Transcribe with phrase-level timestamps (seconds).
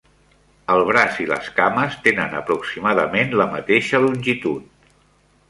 [0.75, 4.69] El braç i les cames tenen aproximadament la mateixa longitud.